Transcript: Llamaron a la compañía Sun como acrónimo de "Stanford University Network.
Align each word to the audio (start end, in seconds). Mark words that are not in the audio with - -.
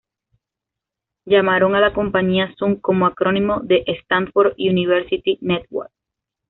Llamaron 1.25 1.75
a 1.75 1.79
la 1.79 1.93
compañía 1.93 2.51
Sun 2.57 2.77
como 2.77 3.05
acrónimo 3.05 3.59
de 3.59 3.83
"Stanford 3.85 4.53
University 4.57 5.37
Network. 5.41 5.91